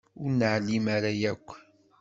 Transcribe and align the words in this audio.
Ur 0.21 0.29
nεellem 0.39 0.85
ara 0.95 1.11
yakk. 1.21 1.47